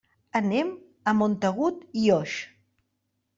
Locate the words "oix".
2.17-2.35